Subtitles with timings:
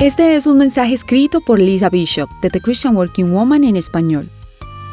[0.00, 4.28] Este es un mensaje escrito por Lisa Bishop de The Christian Working Woman en español.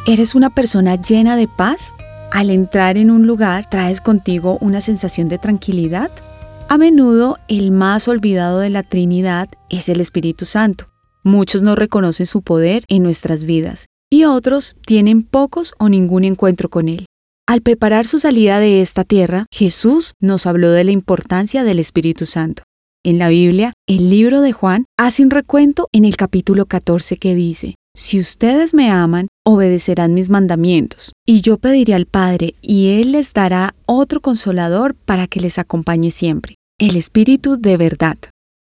[0.06, 1.96] ¿Eres una persona llena de paz?
[2.32, 6.12] Al entrar en un lugar, ¿traes contigo una sensación de tranquilidad?
[6.70, 10.86] A menudo, el más olvidado de la Trinidad es el Espíritu Santo.
[11.24, 16.70] Muchos no reconocen su poder en nuestras vidas y otros tienen pocos o ningún encuentro
[16.70, 17.08] con Él.
[17.48, 22.28] Al preparar su salida de esta tierra, Jesús nos habló de la importancia del Espíritu
[22.28, 22.62] Santo.
[23.04, 27.34] En la Biblia, el libro de Juan hace un recuento en el capítulo 14 que
[27.34, 33.14] dice, Si ustedes me aman, obedecerán mis mandamientos, y yo pediré al Padre, y Él
[33.14, 38.18] les dará otro consolador para que les acompañe siempre, el Espíritu de verdad.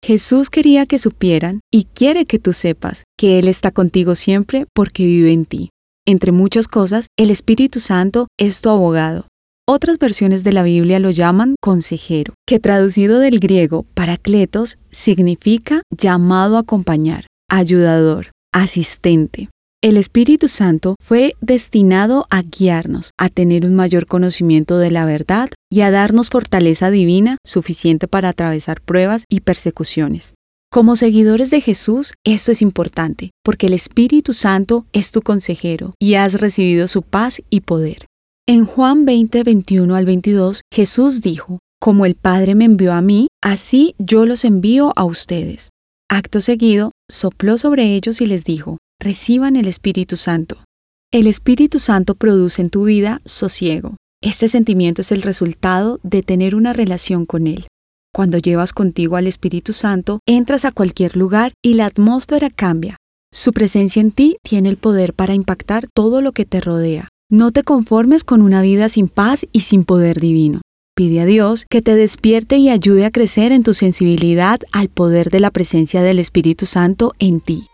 [0.06, 5.06] Jesús quería que supieran, y quiere que tú sepas, que Él está contigo siempre porque
[5.06, 5.70] vive en ti.
[6.06, 9.26] Entre muchas cosas, el Espíritu Santo es tu abogado,
[9.70, 16.58] otras versiones de la Biblia lo llaman consejero, que traducido del griego paracletos significa llamado
[16.58, 19.50] a acompañar, ayudador, asistente.
[19.84, 25.52] El Espíritu Santo fue destinado a guiarnos, a tener un mayor conocimiento de la verdad
[25.72, 30.34] y a darnos fortaleza divina suficiente para atravesar pruebas y persecuciones.
[30.72, 36.16] Como seguidores de Jesús, esto es importante, porque el Espíritu Santo es tu consejero y
[36.16, 38.10] has recibido su paz y poder.
[38.50, 43.28] En Juan 20, 21 al 22, Jesús dijo, Como el Padre me envió a mí,
[43.44, 45.70] así yo los envío a ustedes.
[46.10, 50.64] Acto seguido, sopló sobre ellos y les dijo, Reciban el Espíritu Santo.
[51.12, 53.98] El Espíritu Santo produce en tu vida sosiego.
[54.20, 57.68] Este sentimiento es el resultado de tener una relación con Él.
[58.16, 62.98] Cuando llevas contigo al Espíritu Santo, entras a cualquier lugar y la atmósfera cambia.
[63.32, 67.10] Su presencia en ti tiene el poder para impactar todo lo que te rodea.
[67.32, 70.62] No te conformes con una vida sin paz y sin poder divino.
[70.96, 75.30] Pide a Dios que te despierte y ayude a crecer en tu sensibilidad al poder
[75.30, 77.68] de la presencia del Espíritu Santo en ti.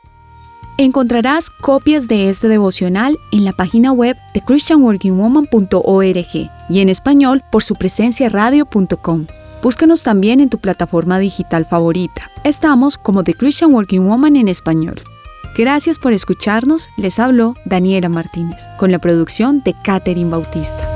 [0.78, 7.64] Encontrarás copias de este devocional en la página web de christianworkingwoman.org y en español por
[7.64, 9.26] su presencia radio.com.
[9.64, 12.30] Búscanos también en tu plataforma digital favorita.
[12.44, 15.02] Estamos como The Christian Working Woman en español.
[15.58, 20.95] Gracias por escucharnos, les habló Daniela Martínez, con la producción de Catherine Bautista.